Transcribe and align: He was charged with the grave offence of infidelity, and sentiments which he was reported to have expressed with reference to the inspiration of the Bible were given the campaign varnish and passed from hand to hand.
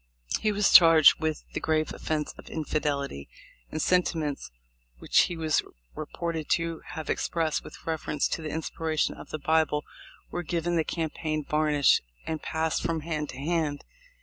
He 0.39 0.51
was 0.51 0.71
charged 0.73 1.19
with 1.19 1.43
the 1.53 1.59
grave 1.59 1.93
offence 1.93 2.33
of 2.35 2.49
infidelity, 2.49 3.29
and 3.71 3.79
sentiments 3.79 4.49
which 4.97 5.25
he 5.25 5.37
was 5.37 5.61
reported 5.93 6.49
to 6.57 6.81
have 6.95 7.07
expressed 7.07 7.63
with 7.63 7.85
reference 7.85 8.27
to 8.29 8.41
the 8.41 8.49
inspiration 8.49 9.13
of 9.13 9.29
the 9.29 9.37
Bible 9.37 9.83
were 10.31 10.41
given 10.41 10.75
the 10.75 10.83
campaign 10.83 11.45
varnish 11.47 12.01
and 12.25 12.41
passed 12.41 12.81
from 12.81 13.01
hand 13.01 13.29
to 13.29 13.37
hand. 13.37 13.83